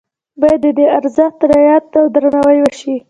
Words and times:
باید 0.41 0.59
د 0.65 0.67
دې 0.77 0.85
ارزښت 0.97 1.39
رعایت 1.51 1.87
او 1.99 2.05
درناوی 2.15 2.57
وشي. 2.61 2.93